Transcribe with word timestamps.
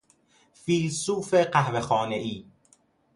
فیلسوف 0.53 1.33
قهوهخانهای 1.33 2.45